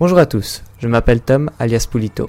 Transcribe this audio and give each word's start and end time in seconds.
Bonjour 0.00 0.18
à 0.18 0.26
tous, 0.26 0.64
je 0.80 0.88
m'appelle 0.88 1.20
Tom 1.20 1.52
alias 1.60 1.86
Pulito. 1.88 2.28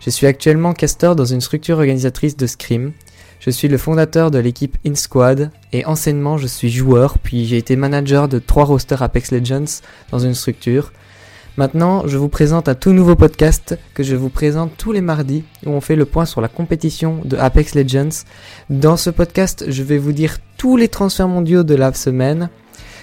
Je 0.00 0.08
suis 0.08 0.26
actuellement 0.26 0.72
caster 0.72 1.12
dans 1.14 1.26
une 1.26 1.42
structure 1.42 1.76
organisatrice 1.76 2.38
de 2.38 2.46
Scream. 2.46 2.92
Je 3.38 3.50
suis 3.50 3.68
le 3.68 3.76
fondateur 3.76 4.30
de 4.30 4.38
l'équipe 4.38 4.78
InSquad 4.86 5.50
et 5.74 5.84
anciennement 5.84 6.38
je 6.38 6.46
suis 6.46 6.70
joueur 6.70 7.18
puis 7.18 7.44
j'ai 7.44 7.58
été 7.58 7.76
manager 7.76 8.28
de 8.28 8.38
trois 8.38 8.64
rosters 8.64 9.02
Apex 9.02 9.30
Legends 9.30 9.82
dans 10.10 10.20
une 10.20 10.32
structure. 10.32 10.90
Maintenant, 11.58 12.04
je 12.06 12.16
vous 12.16 12.30
présente 12.30 12.70
un 12.70 12.74
tout 12.74 12.94
nouveau 12.94 13.14
podcast 13.14 13.78
que 13.92 14.02
je 14.02 14.16
vous 14.16 14.30
présente 14.30 14.78
tous 14.78 14.92
les 14.92 15.02
mardis 15.02 15.44
où 15.66 15.70
on 15.70 15.82
fait 15.82 15.96
le 15.96 16.06
point 16.06 16.24
sur 16.24 16.40
la 16.40 16.48
compétition 16.48 17.20
de 17.26 17.36
Apex 17.36 17.74
Legends. 17.74 18.24
Dans 18.70 18.96
ce 18.96 19.10
podcast, 19.10 19.66
je 19.68 19.82
vais 19.82 19.98
vous 19.98 20.12
dire 20.12 20.38
tous 20.56 20.78
les 20.78 20.88
transferts 20.88 21.28
mondiaux 21.28 21.62
de 21.62 21.74
la 21.74 21.92
semaine, 21.92 22.48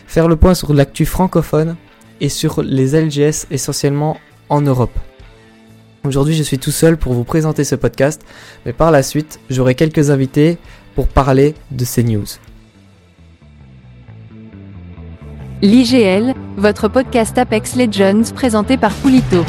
faire 0.07 0.27
le 0.27 0.35
point 0.35 0.55
sur 0.55 0.73
l'actu 0.73 1.05
francophone 1.05 1.75
et 2.21 2.29
sur 2.29 2.61
les 2.61 2.99
LGS 2.99 3.47
essentiellement 3.51 4.17
en 4.49 4.61
Europe. 4.61 4.97
Aujourd'hui, 6.05 6.33
je 6.33 6.43
suis 6.43 6.59
tout 6.59 6.71
seul 6.71 6.97
pour 6.97 7.13
vous 7.13 7.23
présenter 7.23 7.63
ce 7.63 7.75
podcast, 7.75 8.21
mais 8.65 8.73
par 8.73 8.91
la 8.91 9.03
suite, 9.03 9.39
j'aurai 9.49 9.75
quelques 9.75 10.09
invités 10.09 10.57
pour 10.95 11.07
parler 11.07 11.55
de 11.71 11.85
ces 11.85 12.03
news. 12.03 12.25
L'IGL, 15.61 16.35
votre 16.55 16.87
podcast 16.87 17.37
Apex 17.37 17.75
Legends 17.75 18.31
présenté 18.33 18.77
par 18.77 18.93
Pulito. 18.93 19.43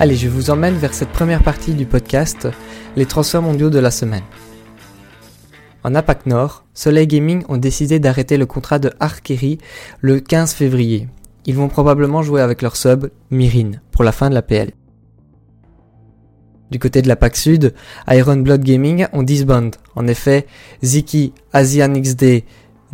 Allez, 0.00 0.14
je 0.14 0.28
vous 0.28 0.50
emmène 0.50 0.76
vers 0.76 0.94
cette 0.94 1.08
première 1.08 1.42
partie 1.42 1.74
du 1.74 1.84
podcast, 1.84 2.46
les 2.94 3.04
transferts 3.04 3.42
mondiaux 3.42 3.68
de 3.68 3.80
la 3.80 3.90
semaine. 3.90 4.22
En 5.82 5.92
APAC 5.96 6.26
Nord, 6.26 6.64
Soleil 6.72 7.08
Gaming 7.08 7.42
ont 7.48 7.56
décidé 7.56 7.98
d'arrêter 7.98 8.36
le 8.36 8.46
contrat 8.46 8.78
de 8.78 8.92
Arkeri 9.00 9.58
le 10.00 10.20
15 10.20 10.52
février. 10.52 11.08
Ils 11.46 11.56
vont 11.56 11.66
probablement 11.66 12.22
jouer 12.22 12.42
avec 12.42 12.62
leur 12.62 12.76
sub, 12.76 13.08
Mirin, 13.32 13.72
pour 13.90 14.04
la 14.04 14.12
fin 14.12 14.30
de 14.30 14.34
la 14.34 14.42
PL. 14.42 14.70
Du 16.70 16.78
côté 16.78 17.02
de 17.02 17.08
la 17.08 17.16
PAC 17.16 17.34
Sud, 17.34 17.74
Iron 18.08 18.36
Blood 18.36 18.62
Gaming 18.62 19.08
ont 19.12 19.24
disband. 19.24 19.72
En 19.96 20.06
effet, 20.06 20.46
Ziki, 20.84 21.32
Asian 21.52 21.92
XD, 21.92 22.44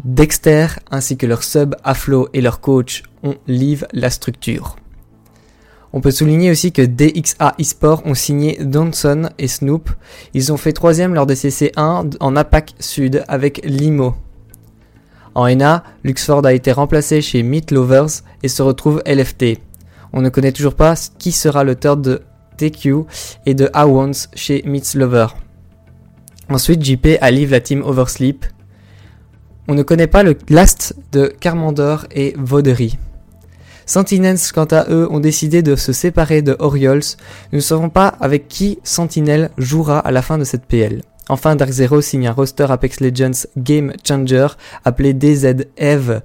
Dexter, 0.04 0.68
ainsi 0.90 1.18
que 1.18 1.26
leur 1.26 1.44
sub 1.44 1.74
Aflo 1.84 2.30
et 2.32 2.40
leur 2.40 2.62
coach 2.62 3.02
ont 3.22 3.34
leave 3.46 3.86
la 3.92 4.08
structure. 4.08 4.76
On 5.96 6.00
peut 6.00 6.10
souligner 6.10 6.50
aussi 6.50 6.72
que 6.72 6.82
DXA 6.82 7.54
eSport 7.56 8.02
ont 8.04 8.14
signé 8.14 8.58
Donson 8.60 9.30
et 9.38 9.46
Snoop. 9.46 9.88
Ils 10.34 10.52
ont 10.52 10.56
fait 10.56 10.72
troisième 10.72 11.14
lors 11.14 11.24
des 11.24 11.36
CC1 11.36 12.16
en 12.18 12.36
APAC 12.36 12.74
Sud 12.80 13.22
avec 13.28 13.60
Limo. 13.64 14.16
En 15.36 15.48
NA, 15.54 15.84
Luxford 16.02 16.44
a 16.46 16.52
été 16.52 16.72
remplacé 16.72 17.20
chez 17.20 17.44
Meat 17.44 17.70
Lovers 17.70 18.24
et 18.42 18.48
se 18.48 18.60
retrouve 18.60 19.04
LFT. 19.06 19.60
On 20.12 20.20
ne 20.20 20.30
connaît 20.30 20.50
toujours 20.50 20.74
pas 20.74 20.94
qui 21.16 21.30
sera 21.30 21.62
l'auteur 21.62 21.96
de 21.96 22.22
TQ 22.56 23.04
et 23.46 23.54
de 23.54 23.70
Awons 23.72 24.26
chez 24.34 24.64
Meat 24.66 24.94
Lover. 24.94 25.28
Ensuite, 26.48 26.84
JP 26.84 27.18
a 27.20 27.30
live 27.30 27.52
la 27.52 27.60
team 27.60 27.82
Oversleep. 27.82 28.44
On 29.68 29.74
ne 29.74 29.84
connaît 29.84 30.08
pas 30.08 30.24
le 30.24 30.36
last 30.48 30.96
de 31.12 31.32
Carmander 31.38 31.98
et 32.10 32.34
Vaudery. 32.36 32.98
Sentinels, 33.86 34.38
quant 34.54 34.64
à 34.70 34.86
eux, 34.90 35.08
ont 35.10 35.20
décidé 35.20 35.62
de 35.62 35.76
se 35.76 35.92
séparer 35.92 36.42
de 36.42 36.56
Orioles. 36.58 37.02
Nous 37.52 37.58
ne 37.58 37.62
savons 37.62 37.90
pas 37.90 38.08
avec 38.20 38.48
qui 38.48 38.78
Sentinel 38.82 39.50
jouera 39.58 39.98
à 39.98 40.10
la 40.10 40.22
fin 40.22 40.38
de 40.38 40.44
cette 40.44 40.66
PL. 40.66 41.02
Enfin, 41.28 41.56
Dark 41.56 41.70
Zero 41.70 42.00
signe 42.00 42.26
un 42.26 42.32
roster 42.32 42.66
Apex 42.68 43.00
Legends 43.00 43.46
Game 43.56 43.92
Changer 44.06 44.48
appelé 44.84 45.14
DZ 45.14 45.66
Eve, 45.76 46.22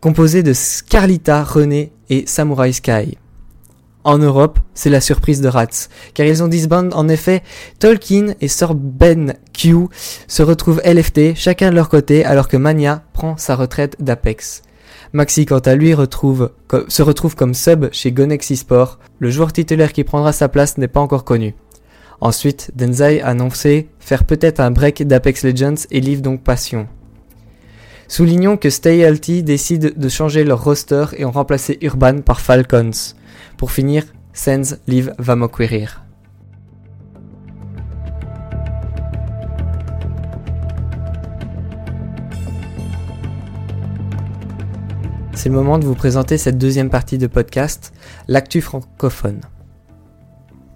composé 0.00 0.42
de 0.42 0.52
Scarlita, 0.52 1.44
René 1.44 1.92
et 2.08 2.24
Samurai 2.26 2.72
Sky. 2.72 3.18
En 4.02 4.16
Europe, 4.16 4.58
c'est 4.72 4.88
la 4.88 5.02
surprise 5.02 5.42
de 5.42 5.48
Rats, 5.48 5.88
car 6.14 6.24
ils 6.24 6.42
ont 6.42 6.48
disband 6.48 6.90
en 6.94 7.06
effet, 7.08 7.42
Tolkien 7.80 8.34
et 8.40 8.48
Sir 8.48 8.74
Ben 8.74 9.34
Q 9.52 9.88
se 10.26 10.42
retrouvent 10.42 10.80
LFT, 10.86 11.34
chacun 11.34 11.70
de 11.70 11.74
leur 11.74 11.90
côté, 11.90 12.24
alors 12.24 12.48
que 12.48 12.56
Mania 12.56 13.02
prend 13.12 13.36
sa 13.36 13.56
retraite 13.56 13.96
d'Apex. 14.00 14.62
Maxi, 15.12 15.44
quant 15.44 15.58
à 15.58 15.74
lui, 15.74 15.90
se 15.92 17.02
retrouve 17.02 17.34
comme 17.34 17.54
sub 17.54 17.86
chez 17.92 18.12
Gonex 18.12 18.50
Esports. 18.50 19.00
Le 19.18 19.30
joueur 19.30 19.52
titulaire 19.52 19.92
qui 19.92 20.04
prendra 20.04 20.32
sa 20.32 20.48
place 20.48 20.78
n'est 20.78 20.88
pas 20.88 21.00
encore 21.00 21.24
connu. 21.24 21.54
Ensuite, 22.20 22.70
Denzai 22.76 23.20
a 23.20 23.28
annoncé 23.28 23.88
faire 23.98 24.24
peut-être 24.24 24.60
un 24.60 24.70
break 24.70 25.06
d'Apex 25.06 25.42
Legends 25.42 25.86
et 25.90 26.00
livre 26.00 26.22
donc 26.22 26.42
Passion. 26.42 26.86
Soulignons 28.06 28.56
que 28.56 28.70
Stay 28.70 28.98
Healthy 28.98 29.42
décide 29.42 29.98
de 29.98 30.08
changer 30.08 30.44
leur 30.44 30.62
roster 30.62 31.06
et 31.16 31.24
ont 31.24 31.30
remplacé 31.30 31.78
Urban 31.80 32.20
par 32.20 32.40
Falcons. 32.40 32.90
Pour 33.56 33.72
finir, 33.72 34.04
Sens 34.32 34.76
Live 34.86 35.14
va 35.18 35.34
m'acquérir. 35.34 36.04
C'est 45.42 45.48
le 45.48 45.54
moment 45.54 45.78
de 45.78 45.86
vous 45.86 45.94
présenter 45.94 46.36
cette 46.36 46.58
deuxième 46.58 46.90
partie 46.90 47.16
de 47.16 47.26
podcast, 47.26 47.94
l'actu 48.28 48.60
francophone. 48.60 49.40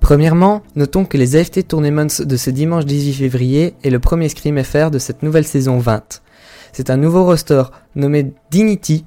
Premièrement, 0.01 0.63
notons 0.75 1.05
que 1.05 1.19
les 1.19 1.37
AFT 1.37 1.69
Tournaments 1.69 2.07
de 2.21 2.37
ce 2.39 2.49
dimanche 2.49 2.87
18 2.87 3.13
février 3.13 3.75
est 3.85 3.91
le 3.91 3.99
premier 3.99 4.31
Scream 4.31 4.65
FR 4.65 4.91
de 4.91 4.99
cette 4.99 5.23
nouvelle 5.23 5.45
saison 5.45 5.77
20. 5.77 6.23
C'est 6.73 6.89
un 6.89 6.97
nouveau 6.97 7.27
roster 7.27 7.65
nommé 7.95 8.33
Dignity, 8.51 9.05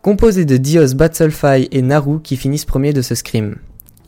composé 0.00 0.44
de 0.44 0.56
Dios, 0.56 0.94
Battlefy 0.94 1.66
et 1.72 1.82
Naru 1.82 2.20
qui 2.22 2.36
finissent 2.36 2.64
premier 2.64 2.92
de 2.92 3.02
ce 3.02 3.16
Scream. 3.16 3.56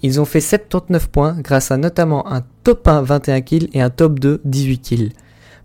Ils 0.02 0.20
ont 0.20 0.24
fait 0.24 0.40
79 0.40 1.08
points 1.08 1.36
grâce 1.40 1.72
à 1.72 1.78
notamment 1.78 2.32
un 2.32 2.44
top 2.62 2.86
1 2.86 3.02
21 3.02 3.40
kills 3.40 3.70
et 3.72 3.82
un 3.82 3.90
top 3.90 4.20
2 4.20 4.40
18 4.44 4.78
kills. 4.78 5.12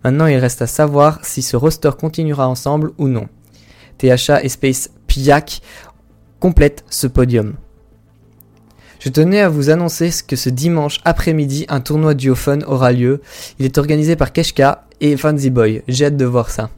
Maintenant 0.02 0.26
il 0.26 0.38
reste 0.38 0.62
à 0.62 0.66
savoir 0.66 1.24
si 1.24 1.42
ce 1.42 1.56
roster 1.56 1.92
continuera 1.96 2.48
ensemble 2.48 2.90
ou 2.98 3.06
non. 3.06 3.28
THA 3.98 4.42
et 4.42 4.48
Space 4.48 4.90
Piak 5.18 5.62
complète 6.38 6.84
ce 6.90 7.08
podium. 7.08 7.54
Je 9.00 9.08
tenais 9.08 9.40
à 9.40 9.48
vous 9.48 9.68
annoncer 9.68 10.10
que 10.24 10.36
ce 10.36 10.48
dimanche 10.48 11.00
après-midi, 11.04 11.66
un 11.68 11.80
tournoi 11.80 12.14
duophone 12.14 12.62
aura 12.68 12.92
lieu. 12.92 13.20
Il 13.58 13.64
est 13.64 13.78
organisé 13.78 14.14
par 14.14 14.32
Keshka 14.32 14.86
et 15.00 15.16
Fancy 15.16 15.50
Boy. 15.50 15.82
J'ai 15.88 16.06
hâte 16.06 16.16
de 16.16 16.24
voir 16.24 16.50
ça. 16.50 16.70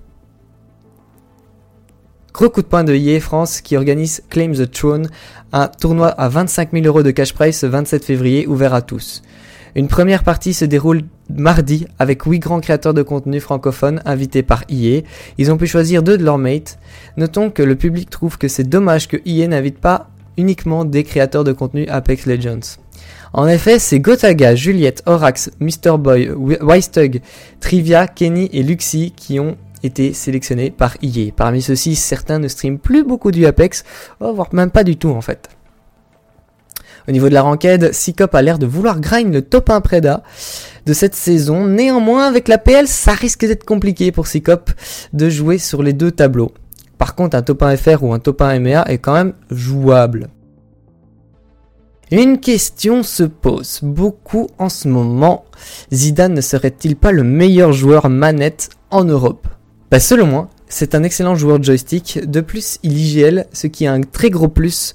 Gros 2.32 2.48
coup 2.48 2.62
de 2.62 2.66
poing 2.66 2.82
de 2.82 2.94
EA 2.94 3.20
France 3.20 3.60
qui 3.60 3.76
organise 3.76 4.22
Claim 4.30 4.52
the 4.52 4.70
Throne, 4.70 5.10
un 5.52 5.68
tournoi 5.68 6.08
à 6.08 6.30
25 6.30 6.72
000 6.72 6.86
euros 6.86 7.02
de 7.02 7.10
cash 7.10 7.34
prize 7.34 7.58
ce 7.58 7.66
27 7.66 8.02
février 8.02 8.46
ouvert 8.46 8.72
à 8.72 8.80
tous. 8.80 9.20
Une 9.74 9.88
première 9.88 10.24
partie 10.24 10.54
se 10.54 10.64
déroule 10.64 11.02
mardi 11.28 11.86
avec 11.98 12.22
8 12.22 12.38
grands 12.38 12.60
créateurs 12.60 12.94
de 12.94 13.02
contenu 13.02 13.40
francophones 13.40 14.02
invités 14.04 14.42
par 14.42 14.64
EA. 14.68 15.02
Ils 15.38 15.52
ont 15.52 15.56
pu 15.56 15.66
choisir 15.66 16.02
deux 16.02 16.18
de 16.18 16.24
leurs 16.24 16.38
mates. 16.38 16.78
Notons 17.16 17.50
que 17.50 17.62
le 17.62 17.76
public 17.76 18.10
trouve 18.10 18.38
que 18.38 18.48
c'est 18.48 18.68
dommage 18.68 19.08
que 19.08 19.16
EA 19.24 19.46
n'invite 19.48 19.78
pas 19.78 20.10
uniquement 20.36 20.84
des 20.84 21.04
créateurs 21.04 21.44
de 21.44 21.52
contenu 21.52 21.86
Apex 21.88 22.26
Legends. 22.26 22.78
En 23.32 23.46
effet, 23.46 23.78
c'est 23.78 24.00
Gotaga, 24.00 24.54
Juliette, 24.54 25.02
Orax, 25.06 25.50
Mr. 25.60 25.98
Boy, 25.98 26.30
Wystug, 26.30 27.20
Trivia, 27.60 28.08
Kenny 28.08 28.50
et 28.52 28.62
Luxy 28.62 29.12
qui 29.14 29.38
ont 29.38 29.56
été 29.82 30.12
sélectionnés 30.12 30.70
par 30.70 30.96
EA. 31.02 31.30
Parmi 31.34 31.62
ceux-ci, 31.62 31.94
certains 31.94 32.38
ne 32.38 32.48
streament 32.48 32.78
plus 32.78 33.04
beaucoup 33.04 33.30
du 33.30 33.46
Apex, 33.46 33.84
voire 34.18 34.52
même 34.52 34.70
pas 34.70 34.84
du 34.84 34.96
tout 34.96 35.10
en 35.10 35.20
fait. 35.20 35.48
Au 37.10 37.12
niveau 37.12 37.28
de 37.28 37.34
la 37.34 37.42
ranked, 37.42 37.92
Sikop 37.92 38.36
a 38.36 38.40
l'air 38.40 38.60
de 38.60 38.66
vouloir 38.66 39.00
grind 39.00 39.34
le 39.34 39.42
top 39.42 39.70
1 39.70 39.80
Preda 39.80 40.22
de 40.86 40.92
cette 40.92 41.16
saison. 41.16 41.66
Néanmoins, 41.66 42.28
avec 42.28 42.46
la 42.46 42.56
PL, 42.56 42.86
ça 42.86 43.14
risque 43.14 43.44
d'être 43.44 43.64
compliqué 43.64 44.12
pour 44.12 44.28
Sikop 44.28 44.70
de 45.12 45.28
jouer 45.28 45.58
sur 45.58 45.82
les 45.82 45.92
deux 45.92 46.12
tableaux. 46.12 46.52
Par 46.98 47.16
contre, 47.16 47.36
un 47.36 47.42
top 47.42 47.64
1 47.64 47.76
FR 47.76 48.04
ou 48.04 48.12
un 48.12 48.20
top 48.20 48.42
1 48.42 48.60
MEA 48.60 48.88
est 48.88 48.98
quand 48.98 49.14
même 49.14 49.32
jouable. 49.50 50.28
Une 52.12 52.38
question 52.38 53.02
se 53.02 53.24
pose 53.24 53.80
beaucoup 53.82 54.46
en 54.58 54.68
ce 54.68 54.86
moment. 54.86 55.46
Zidane 55.92 56.34
ne 56.34 56.40
serait-il 56.40 56.94
pas 56.94 57.10
le 57.10 57.24
meilleur 57.24 57.72
joueur 57.72 58.08
manette 58.08 58.70
en 58.92 59.02
Europe? 59.02 59.48
Bah 59.90 59.98
Selon 59.98 60.26
moi, 60.26 60.48
c'est 60.68 60.94
un 60.94 61.02
excellent 61.02 61.34
joueur 61.34 61.60
joystick. 61.60 62.20
De 62.24 62.40
plus, 62.40 62.78
il 62.84 62.96
IGL, 62.96 63.46
ce 63.52 63.66
qui 63.66 63.86
est 63.86 63.88
un 63.88 64.02
très 64.02 64.30
gros 64.30 64.46
plus 64.46 64.94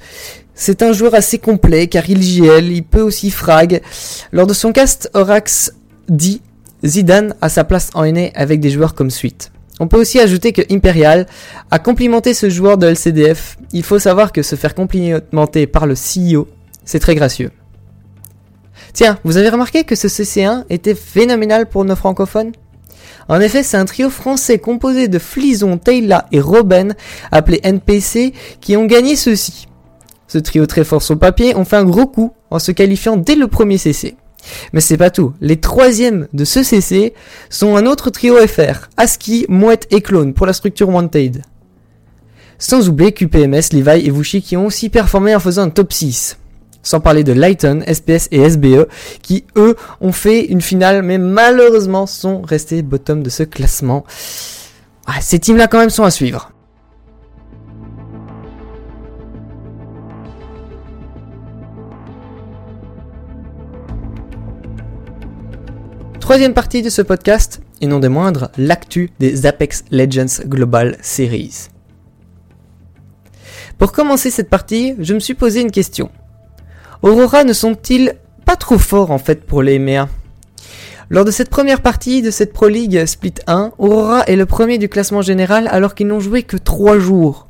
c'est 0.56 0.82
un 0.82 0.94
joueur 0.94 1.14
assez 1.14 1.38
complet 1.38 1.88
car 1.88 2.10
il 2.10 2.24
JL, 2.24 2.72
il 2.72 2.84
peut 2.84 3.02
aussi 3.02 3.30
frag. 3.30 3.82
Lors 4.32 4.48
de 4.48 4.54
son 4.54 4.72
cast, 4.72 5.12
Orax 5.14 5.74
dit 6.10 6.42
Zidane 6.84 7.36
a 7.42 7.50
sa 7.50 7.64
place 7.64 7.90
en 7.94 8.10
NA 8.10 8.30
avec 8.34 8.60
des 8.62 8.72
joueurs 8.72 8.96
comme 8.96 9.12
suite. 9.12 9.52
On 9.80 9.88
peut 9.88 10.00
aussi 10.00 10.20
ajouter 10.20 10.54
que 10.54 10.62
Imperial 10.72 11.28
a 11.70 11.80
complimenté 11.80 12.34
ce 12.34 12.50
joueur 12.50 12.78
de 12.78 12.88
LCDF. 12.88 13.58
Il 13.74 13.84
faut 13.84 14.00
savoir 14.00 14.32
que 14.32 14.42
se 14.42 14.56
faire 14.56 14.74
complimenter 14.74 15.68
par 15.68 15.86
le 15.86 15.96
CEO, 15.96 16.48
c'est 16.86 17.00
très 17.00 17.16
gracieux. 17.16 17.52
Tiens, 18.94 19.20
vous 19.26 19.36
avez 19.36 19.50
remarqué 19.50 19.84
que 19.84 19.96
ce 19.96 20.08
CC1 20.08 20.64
était 20.70 20.96
phénoménal 20.96 21.68
pour 21.68 21.84
nos 21.84 21.98
francophones? 21.98 22.54
En 23.28 23.42
effet, 23.42 23.64
c'est 23.64 23.76
un 23.76 23.86
trio 23.86 24.10
français 24.10 24.60
composé 24.60 25.10
de 25.10 25.20
Flison, 25.20 25.78
Taylor 25.78 26.22
et 26.32 26.40
Robin, 26.40 26.90
appelé 27.32 27.60
NPC, 27.64 28.34
qui 28.62 28.78
ont 28.78 28.86
gagné 28.86 29.18
ceci. 29.18 29.68
Ce 30.36 30.40
trio 30.40 30.66
très 30.66 30.84
fort 30.84 31.02
sur 31.02 31.18
papier 31.18 31.56
ont 31.56 31.64
fait 31.64 31.78
un 31.78 31.86
gros 31.86 32.08
coup 32.08 32.34
en 32.52 32.60
se 32.60 32.74
qualifiant 32.74 33.16
dès 33.16 33.36
le 33.36 33.48
premier 33.48 33.78
CC. 33.78 34.18
Mais 34.74 34.82
c'est 34.82 34.98
pas 34.98 35.10
tout. 35.10 35.32
Les 35.40 35.62
troisièmes 35.62 36.28
de 36.34 36.44
ce 36.44 36.62
CC 36.62 37.14
sont 37.50 37.78
un 37.78 37.86
autre 37.86 38.10
trio 38.10 38.36
FR, 38.46 38.90
ASCII, 38.98 39.46
Mouette 39.48 39.88
et 39.92 40.02
Clone 40.02 40.34
pour 40.34 40.46
la 40.46 40.52
structure 40.52 40.90
Wanted. 40.90 41.42
Sans 42.58 42.90
oublier 42.90 43.14
QPMS, 43.14 43.72
Levi 43.72 44.06
et 44.06 44.12
Wushi 44.12 44.42
qui 44.42 44.58
ont 44.58 44.66
aussi 44.66 44.90
performé 44.90 45.34
en 45.34 45.40
faisant 45.40 45.62
un 45.62 45.70
top 45.70 45.94
6. 45.94 46.38
Sans 46.84 47.00
parler 47.00 47.24
de 47.24 47.32
Lighton, 47.32 47.80
SPS 47.88 48.28
et 48.32 48.50
SBE 48.50 48.90
qui 49.22 49.46
eux 49.56 49.78
ont 50.02 50.12
fait 50.12 50.44
une 50.44 50.60
finale 50.60 51.02
mais 51.02 51.18
malheureusement 51.18 52.08
sont 52.08 52.42
restés 52.42 52.82
bottom 52.82 53.24
de 53.24 53.30
ce 53.30 53.44
classement. 53.44 54.04
Ah, 55.08 55.22
ces 55.22 55.40
teams 55.40 55.56
là 55.56 55.68
quand 55.68 55.80
même 55.80 55.90
sont 55.90 56.04
à 56.04 56.12
suivre. 56.12 56.52
Troisième 66.26 66.56
partie 66.56 66.82
de 66.82 66.90
ce 66.90 67.04
podcast, 67.04 67.62
et 67.82 67.86
non 67.86 68.00
des 68.00 68.10
moindres, 68.10 68.50
l'actu 68.58 69.12
des 69.20 69.46
Apex 69.46 69.84
Legends 69.92 70.44
Global 70.48 70.98
Series. 71.04 71.68
Pour 73.78 73.92
commencer 73.92 74.32
cette 74.32 74.50
partie, 74.50 74.96
je 74.98 75.14
me 75.14 75.20
suis 75.20 75.36
posé 75.36 75.62
une 75.62 75.70
question. 75.70 76.10
Aurora 77.04 77.44
ne 77.44 77.54
sont-ils 77.54 78.16
pas 78.44 78.56
trop 78.56 78.80
forts 78.80 79.12
en 79.12 79.20
fait 79.20 79.46
pour 79.46 79.62
les 79.62 79.76
EMEA 79.76 80.10
Lors 81.12 81.26
de 81.26 81.30
cette 81.30 81.52
première 81.52 81.82
partie 81.82 82.24
de 82.24 82.32
cette 82.32 82.54
Pro 82.54 82.70
League 82.70 83.06
Split 83.06 83.36
1, 83.46 83.74
Aurora 83.78 84.24
est 84.24 84.36
le 84.36 84.48
premier 84.48 84.80
du 84.80 84.90
classement 84.90 85.22
général 85.22 85.68
alors 85.72 85.94
qu'ils 85.94 86.08
n'ont 86.08 86.20
joué 86.20 86.42
que 86.42 86.58
3 86.58 86.98
jours. 86.98 87.48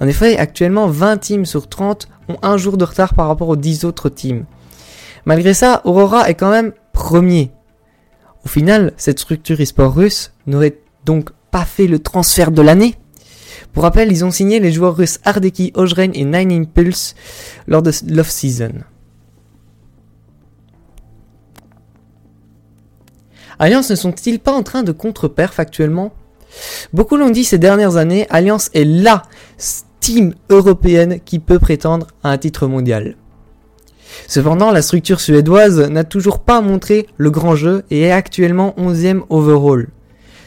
En 0.00 0.08
effet, 0.08 0.38
actuellement 0.38 0.86
20 0.86 1.18
teams 1.18 1.44
sur 1.44 1.68
30 1.68 2.08
ont 2.30 2.38
un 2.40 2.56
jour 2.56 2.78
de 2.78 2.84
retard 2.86 3.12
par 3.12 3.28
rapport 3.28 3.50
aux 3.50 3.56
10 3.56 3.84
autres 3.84 4.08
teams. 4.08 4.46
Malgré 5.26 5.52
ça, 5.52 5.82
Aurora 5.84 6.30
est 6.30 6.34
quand 6.34 6.50
même 6.50 6.72
premier 6.94 7.52
au 8.44 8.48
final, 8.48 8.92
cette 8.96 9.20
structure 9.20 9.60
e-sport 9.60 9.94
russe 9.94 10.32
n'aurait 10.46 10.78
donc 11.04 11.30
pas 11.50 11.64
fait 11.64 11.86
le 11.86 11.98
transfert 11.98 12.50
de 12.50 12.62
l'année. 12.62 12.94
Pour 13.72 13.82
rappel, 13.82 14.12
ils 14.12 14.24
ont 14.24 14.30
signé 14.30 14.60
les 14.60 14.72
joueurs 14.72 14.96
russes 14.96 15.18
Ardeki, 15.24 15.72
Ojren 15.74 16.12
et 16.14 16.24
Nine 16.24 16.52
Impulse 16.52 17.14
lors 17.66 17.82
de 17.82 17.90
l'off-season. 18.08 18.82
Alliance 23.58 23.90
ne 23.90 23.96
sont-ils 23.96 24.40
pas 24.40 24.52
en 24.52 24.62
train 24.62 24.82
de 24.82 24.92
contre-perf 24.92 25.58
actuellement? 25.58 26.12
Beaucoup 26.92 27.16
l'ont 27.16 27.30
dit 27.30 27.44
ces 27.44 27.58
dernières 27.58 27.96
années, 27.96 28.26
Alliance 28.30 28.70
est 28.74 28.84
LA 28.84 29.22
team 30.00 30.34
européenne 30.50 31.20
qui 31.24 31.38
peut 31.38 31.58
prétendre 31.58 32.08
à 32.22 32.30
un 32.30 32.38
titre 32.38 32.66
mondial. 32.66 33.16
Cependant, 34.26 34.70
la 34.70 34.82
structure 34.82 35.20
suédoise 35.20 35.80
n'a 35.90 36.04
toujours 36.04 36.40
pas 36.40 36.60
montré 36.60 37.06
le 37.16 37.30
grand 37.30 37.56
jeu 37.56 37.84
et 37.90 38.02
est 38.02 38.12
actuellement 38.12 38.74
11e 38.78 39.22
overall, 39.30 39.88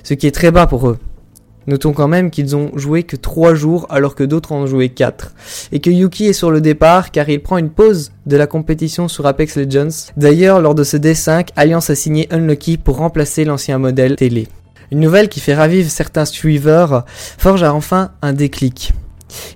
ce 0.03 0.13
qui 0.13 0.27
est 0.27 0.31
très 0.31 0.51
bas 0.51 0.67
pour 0.67 0.87
eux. 0.89 0.97
Notons 1.67 1.91
quand 1.91 2.07
même 2.07 2.31
qu'ils 2.31 2.55
ont 2.55 2.71
joué 2.75 3.03
que 3.03 3.17
3 3.17 3.53
jours 3.53 3.87
alors 3.89 4.15
que 4.15 4.23
d'autres 4.23 4.53
en 4.53 4.61
ont 4.61 4.67
joué 4.67 4.87
4. 4.87 5.33
Et 5.73 5.81
que 5.81 5.89
Yuki 5.89 6.27
est 6.27 6.33
sur 6.33 6.49
le 6.49 6.61
départ 6.61 7.11
car 7.11 7.27
il 7.27 7.43
prend 7.43 7.57
une 7.57 7.71
pause 7.71 8.13
de 8.25 8.37
la 8.37 8.47
compétition 8.47 9.09
sur 9.09 9.25
Apex 9.25 9.57
Legends. 9.57 10.13
D'ailleurs, 10.15 10.61
lors 10.61 10.75
de 10.75 10.85
ce 10.85 10.95
D5, 10.95 11.49
Alliance 11.57 11.89
a 11.89 11.95
signé 11.95 12.27
Unlucky 12.31 12.77
pour 12.77 12.95
remplacer 12.95 13.43
l'ancien 13.43 13.79
modèle 13.79 14.15
télé. 14.15 14.47
Une 14.93 15.01
nouvelle 15.01 15.27
qui 15.27 15.41
fait 15.41 15.55
ravivre 15.55 15.91
certains 15.91 16.23
suiveurs, 16.23 17.03
Forge 17.37 17.63
enfin 17.63 18.11
un 18.21 18.31
déclic. 18.31 18.93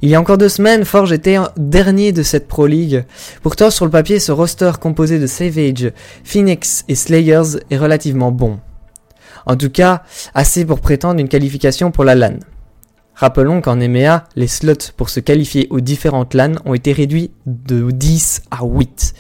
Il 0.02 0.10
y 0.10 0.16
a 0.16 0.20
encore 0.20 0.38
deux 0.38 0.50
semaines, 0.50 0.86
Forge 0.86 1.14
était 1.14 1.38
dernier 1.58 2.12
de 2.12 2.24
cette 2.24 2.48
Pro 2.48 2.68
League. 2.68 3.06
Pourtant, 3.42 3.70
sur 3.70 3.86
le 3.86 3.92
papier, 3.92 4.20
ce 4.20 4.32
roster 4.32 4.72
composé 4.80 5.20
de 5.20 5.28
Savage, 5.28 5.92
Phoenix 6.24 6.84
et 6.88 6.96
Slayers 6.96 7.60
est 7.70 7.78
relativement 7.78 8.32
bon. 8.32 8.60
En 9.46 9.56
tout 9.56 9.70
cas, 9.70 10.04
assez 10.34 10.66
pour 10.66 10.80
prétendre 10.80 11.20
une 11.20 11.30
qualification 11.30 11.92
pour 11.92 12.04
la 12.04 12.16
LAN. 12.16 12.40
Rappelons 13.14 13.62
qu'en 13.62 13.80
EMEA, 13.80 14.24
les 14.36 14.48
slots 14.48 14.92
pour 14.98 15.10
se 15.10 15.20
qualifier 15.20 15.68
aux 15.70 15.80
différentes 15.80 16.34
LAN 16.34 16.54
ont 16.66 16.74
été 16.74 16.92
réduits 16.92 17.32
de 17.46 17.92
10 17.92 18.44
à 18.50 18.64
8. 18.64 19.14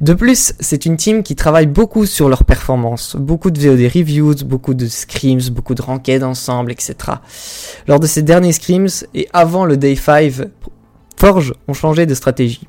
De 0.00 0.14
plus, 0.14 0.54
c'est 0.58 0.84
une 0.86 0.96
team 0.96 1.22
qui 1.22 1.36
travaille 1.36 1.66
beaucoup 1.66 2.06
sur 2.06 2.28
leur 2.28 2.44
performance, 2.44 3.14
beaucoup 3.16 3.50
de 3.50 3.60
VOD 3.60 3.90
reviews, 3.92 4.44
beaucoup 4.44 4.74
de 4.74 4.86
scrims, 4.86 5.50
beaucoup 5.50 5.74
de 5.74 5.82
ranked 5.82 6.22
ensemble, 6.24 6.72
etc. 6.72 6.94
Lors 7.86 8.00
de 8.00 8.06
ces 8.06 8.22
derniers 8.22 8.52
scrims 8.52 9.04
et 9.14 9.28
avant 9.32 9.64
le 9.64 9.76
Day 9.76 9.94
5, 9.94 10.32
Forge 11.16 11.54
ont 11.68 11.74
changé 11.74 12.04
de 12.04 12.14
stratégie. 12.14 12.66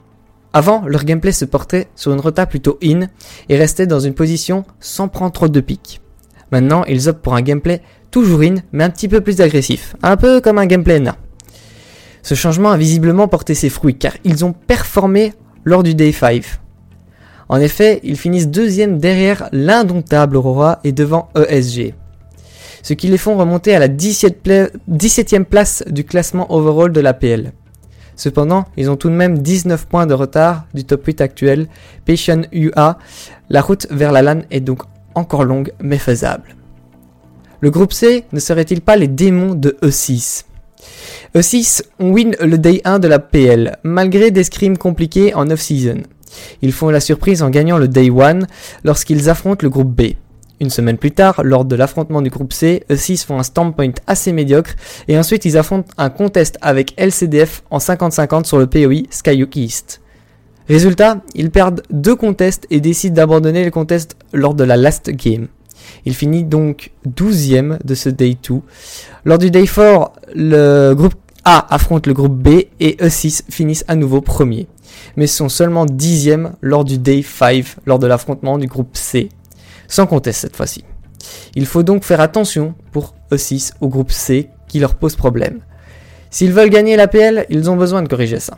Avant, 0.53 0.83
leur 0.87 1.03
gameplay 1.03 1.31
se 1.31 1.45
portait 1.45 1.87
sur 1.95 2.13
une 2.13 2.19
rota 2.19 2.45
plutôt 2.45 2.77
in 2.83 3.07
et 3.49 3.57
restait 3.57 3.87
dans 3.87 3.99
une 3.99 4.13
position 4.13 4.63
sans 4.79 5.07
prendre 5.07 5.31
trop 5.31 5.49
de 5.49 5.59
pics. 5.59 6.01
Maintenant, 6.51 6.85
ils 6.85 7.09
optent 7.09 7.21
pour 7.21 7.35
un 7.35 7.41
gameplay 7.41 7.81
toujours 8.11 8.41
in, 8.41 8.55
mais 8.71 8.83
un 8.83 8.89
petit 8.89 9.07
peu 9.07 9.21
plus 9.21 9.41
agressif, 9.41 9.95
un 10.03 10.17
peu 10.17 10.41
comme 10.41 10.57
un 10.57 10.65
gameplay 10.65 10.99
NA. 10.99 11.15
Ce 12.23 12.35
changement 12.35 12.71
a 12.71 12.77
visiblement 12.77 13.27
porté 13.27 13.53
ses 13.53 13.69
fruits, 13.69 13.97
car 13.97 14.13
ils 14.23 14.43
ont 14.43 14.53
performé 14.53 15.33
lors 15.63 15.83
du 15.83 15.95
Day 15.95 16.11
5. 16.11 16.43
En 17.49 17.59
effet, 17.59 18.01
ils 18.03 18.17
finissent 18.17 18.49
deuxième 18.49 18.99
derrière 18.99 19.47
l'indomptable 19.51 20.35
Aurora 20.35 20.79
et 20.83 20.91
devant 20.91 21.29
ESG. 21.35 21.93
Ce 22.83 22.93
qui 22.93 23.07
les 23.07 23.17
font 23.17 23.37
remonter 23.37 23.73
à 23.73 23.79
la 23.79 23.87
17e 23.87 25.43
place 25.45 25.83
du 25.87 26.03
classement 26.03 26.53
overall 26.53 26.91
de 26.91 26.99
l'APL. 26.99 27.53
Cependant, 28.17 28.65
ils 28.75 28.89
ont 28.89 28.97
tout 28.97 29.09
de 29.09 29.15
même 29.15 29.37
19 29.37 29.85
points 29.85 30.07
de 30.07 30.13
retard 30.13 30.65
du 30.73 30.83
top 30.83 31.05
8 31.05 31.21
actuel, 31.21 31.67
Patient 32.05 32.41
UA. 32.51 32.97
La 33.49 33.61
route 33.61 33.87
vers 33.91 34.11
la 34.11 34.21
LAN 34.21 34.41
est 34.51 34.59
donc 34.59 34.81
encore 35.15 35.45
longue 35.45 35.71
mais 35.81 35.97
faisable. 35.97 36.56
Le 37.59 37.71
groupe 37.71 37.91
C 37.91 38.25
ne 38.31 38.39
serait-il 38.39 38.81
pas 38.81 38.95
les 38.97 39.07
démons 39.07 39.55
de 39.55 39.77
E6 39.81 40.43
E6 41.35 41.81
win 41.99 42.35
le 42.39 42.57
day 42.59 42.81
1 42.83 42.99
de 42.99 43.07
la 43.07 43.17
PL, 43.17 43.77
malgré 43.83 44.29
des 44.29 44.43
scrims 44.43 44.77
compliqués 44.77 45.33
en 45.33 45.49
off-season. 45.49 46.03
Ils 46.61 46.71
font 46.71 46.89
la 46.89 46.99
surprise 46.99 47.41
en 47.41 47.49
gagnant 47.49 47.79
le 47.79 47.87
day 47.87 48.09
1 48.09 48.39
lorsqu'ils 48.83 49.27
affrontent 49.29 49.63
le 49.63 49.69
groupe 49.69 49.89
B. 49.89 50.13
Une 50.59 50.69
semaine 50.69 50.97
plus 50.97 51.11
tard, 51.11 51.41
lors 51.43 51.65
de 51.65 51.75
l'affrontement 51.75 52.21
du 52.21 52.29
groupe 52.29 52.53
C, 52.53 52.83
E6 52.91 53.25
font 53.25 53.39
un 53.39 53.43
standpoint 53.43 53.91
assez 54.05 54.33
médiocre 54.33 54.75
et 55.07 55.17
ensuite 55.17 55.45
ils 55.45 55.57
affrontent 55.57 55.91
un 55.97 56.09
contest 56.09 56.57
avec 56.61 56.93
LCDF 56.97 57.63
en 57.71 57.79
50-50 57.79 58.45
sur 58.45 58.57
le 58.57 58.67
POI 58.67 59.03
Skyhook 59.09 59.55
East. 59.55 60.01
Résultat, 60.69 61.21
ils 61.33 61.49
perdent 61.49 61.81
deux 61.89 62.15
contests 62.15 62.67
et 62.69 62.81
décident 62.81 63.15
d'abandonner 63.15 63.63
le 63.63 63.71
contest 63.71 64.15
lors 64.33 64.53
de 64.53 64.63
la 64.63 64.77
last 64.77 65.09
game. 65.09 65.47
Il 66.05 66.15
finit 66.15 66.43
donc 66.43 66.91
12e 67.07 67.79
de 67.83 67.95
ce 67.95 68.09
Day 68.09 68.37
2. 68.47 68.61
Lors 69.25 69.37
du 69.37 69.51
Day 69.51 69.65
4, 69.65 70.11
le 70.35 70.93
groupe 70.93 71.15
A 71.43 71.73
affronte 71.73 72.07
le 72.07 72.13
groupe 72.13 72.35
B 72.35 72.47
et 72.79 72.97
E6 73.01 73.43
finissent 73.49 73.85
à 73.87 73.95
nouveau 73.95 74.21
premier. 74.21 74.67
Mais 75.15 75.27
sont 75.27 75.49
seulement 75.49 75.85
10e 75.85 76.51
lors 76.61 76.85
du 76.85 76.97
Day 76.97 77.21
5, 77.21 77.65
lors 77.85 77.99
de 77.99 78.07
l'affrontement 78.07 78.57
du 78.57 78.67
groupe 78.67 78.95
C. 78.95 79.29
Sans 79.87 80.07
conteste 80.07 80.41
cette 80.41 80.55
fois-ci. 80.55 80.83
Il 81.55 81.65
faut 81.65 81.83
donc 81.83 82.03
faire 82.03 82.21
attention 82.21 82.73
pour 82.91 83.15
E6 83.31 83.73
au 83.81 83.87
groupe 83.87 84.11
C 84.11 84.49
qui 84.67 84.79
leur 84.79 84.95
pose 84.95 85.15
problème. 85.15 85.59
S'ils 86.29 86.51
veulent 86.51 86.69
gagner 86.69 86.95
l'APL, 86.95 87.45
ils 87.49 87.69
ont 87.69 87.75
besoin 87.77 88.01
de 88.03 88.07
corriger 88.07 88.39
ça. 88.39 88.57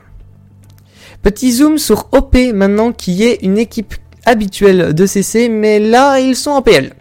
Petit 1.21 1.51
zoom 1.51 1.77
sur 1.77 2.07
OP 2.11 2.35
maintenant 2.53 2.91
qui 2.91 3.23
est 3.23 3.39
une 3.41 3.57
équipe 3.57 3.93
habituelle 4.25 4.93
de 4.93 5.05
CC, 5.05 5.49
mais 5.49 5.79
là 5.79 6.19
ils 6.19 6.35
sont 6.35 6.51
en 6.51 6.61
PL. 6.61 6.93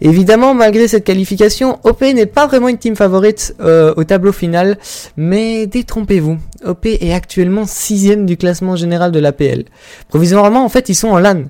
Évidemment, 0.00 0.54
malgré 0.54 0.88
cette 0.88 1.04
qualification, 1.04 1.78
OP 1.84 2.02
n'est 2.02 2.26
pas 2.26 2.46
vraiment 2.46 2.68
une 2.68 2.78
team 2.78 2.96
favorite 2.96 3.54
euh, 3.60 3.94
au 3.96 4.04
tableau 4.04 4.32
final, 4.32 4.78
mais 5.16 5.66
détrompez-vous, 5.66 6.38
OP 6.66 6.86
est 6.86 7.12
actuellement 7.12 7.66
sixième 7.66 8.26
du 8.26 8.36
classement 8.36 8.76
général 8.76 9.12
de 9.12 9.18
l'APL. 9.18 9.64
Provisoirement, 10.08 10.64
en 10.64 10.68
fait, 10.68 10.88
ils 10.88 10.94
sont 10.94 11.08
en 11.08 11.18
LAN. 11.18 11.44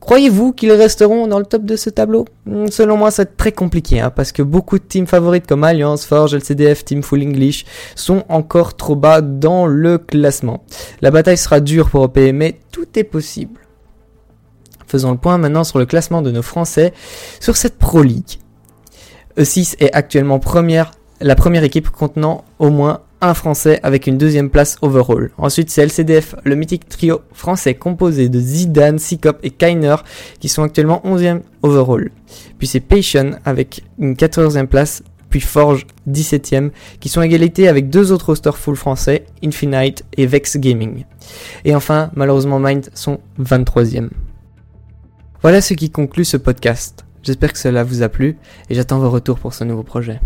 Croyez-vous 0.00 0.52
qu'ils 0.52 0.70
resteront 0.70 1.26
dans 1.26 1.40
le 1.40 1.44
top 1.46 1.64
de 1.64 1.74
ce 1.74 1.90
tableau? 1.90 2.26
Hmm, 2.44 2.68
Selon 2.68 2.96
moi, 2.96 3.10
c'est 3.10 3.36
très 3.36 3.50
compliqué, 3.50 3.98
hein, 3.98 4.10
parce 4.14 4.30
que 4.30 4.42
beaucoup 4.42 4.78
de 4.78 4.84
teams 4.84 5.06
favorites 5.06 5.48
comme 5.48 5.64
Alliance, 5.64 6.04
Forge, 6.06 6.32
LCDF, 6.34 6.84
Team 6.84 7.02
Full 7.02 7.22
English 7.22 7.64
sont 7.96 8.22
encore 8.28 8.76
trop 8.76 8.94
bas 8.94 9.20
dans 9.20 9.66
le 9.66 9.98
classement. 9.98 10.62
La 11.02 11.10
bataille 11.10 11.38
sera 11.38 11.58
dure 11.58 11.90
pour 11.90 12.02
OP, 12.02 12.18
mais 12.32 12.60
tout 12.70 12.86
est 12.94 13.02
possible. 13.04 13.65
Faisons 14.86 15.12
le 15.12 15.18
point 15.18 15.38
maintenant 15.38 15.64
sur 15.64 15.78
le 15.78 15.86
classement 15.86 16.22
de 16.22 16.30
nos 16.30 16.42
Français 16.42 16.92
sur 17.40 17.56
cette 17.56 17.78
Pro 17.78 18.02
League. 18.02 18.38
E6 19.36 19.76
est 19.80 19.92
actuellement 19.92 20.38
première, 20.38 20.92
la 21.20 21.34
première 21.34 21.64
équipe 21.64 21.90
contenant 21.90 22.44
au 22.58 22.70
moins 22.70 23.00
un 23.20 23.34
Français 23.34 23.80
avec 23.82 24.06
une 24.06 24.18
deuxième 24.18 24.50
place 24.50 24.76
overall. 24.82 25.30
Ensuite, 25.38 25.70
c'est 25.70 25.82
LCDF, 25.82 26.34
le 26.44 26.54
mythique 26.54 26.88
trio 26.88 27.22
français 27.32 27.74
composé 27.74 28.28
de 28.28 28.38
Zidane, 28.38 28.98
Sikop 28.98 29.38
et 29.42 29.50
Kainer 29.50 29.96
qui 30.38 30.48
sont 30.48 30.62
actuellement 30.62 31.02
11e 31.04 31.40
overall. 31.62 32.10
Puis 32.58 32.66
c'est 32.66 32.80
Patient 32.80 33.32
avec 33.44 33.82
une 33.98 34.14
14e 34.14 34.66
place, 34.66 35.02
puis 35.30 35.40
Forge 35.40 35.86
17e 36.08 36.70
qui 37.00 37.08
sont 37.08 37.20
à 37.20 37.26
égalité 37.26 37.68
avec 37.68 37.90
deux 37.90 38.12
autres 38.12 38.26
rosters 38.26 38.58
full 38.58 38.76
français, 38.76 39.24
Infinite 39.42 40.04
et 40.16 40.26
Vex 40.26 40.56
Gaming. 40.58 41.04
Et 41.64 41.74
enfin, 41.74 42.10
malheureusement 42.14 42.58
Mind 42.58 42.90
sont 42.94 43.18
23e. 43.40 44.08
Voilà 45.46 45.60
ce 45.60 45.74
qui 45.74 45.90
conclut 45.90 46.24
ce 46.24 46.36
podcast. 46.36 47.04
J'espère 47.22 47.52
que 47.52 47.58
cela 47.60 47.84
vous 47.84 48.02
a 48.02 48.08
plu 48.08 48.36
et 48.68 48.74
j'attends 48.74 48.98
vos 48.98 49.10
retours 49.10 49.38
pour 49.38 49.54
ce 49.54 49.62
nouveau 49.62 49.84
projet. 49.84 50.18